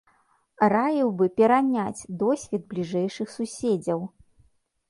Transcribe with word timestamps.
Раіў 0.73 1.11
бы 1.19 1.27
пераняць 1.41 2.07
досвед 2.23 2.65
бліжэйшых 2.73 3.27
суседзяў. 3.37 3.99